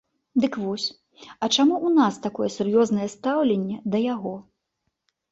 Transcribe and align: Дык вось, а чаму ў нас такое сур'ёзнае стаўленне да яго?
Дык 0.43 0.55
вось, 0.61 0.85
а 1.43 1.49
чаму 1.55 1.75
ў 1.75 1.89
нас 1.97 2.17
такое 2.23 2.49
сур'ёзнае 2.55 3.05
стаўленне 3.15 3.77
да 3.97 4.01
яго? 4.15 4.33